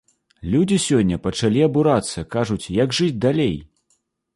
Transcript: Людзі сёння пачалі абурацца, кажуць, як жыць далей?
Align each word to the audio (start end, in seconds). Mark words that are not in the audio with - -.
Людзі 0.53 0.77
сёння 0.85 1.19
пачалі 1.27 1.59
абурацца, 1.69 2.27
кажуць, 2.37 2.61
як 2.83 2.89
жыць 3.03 3.15
далей? 3.29 3.55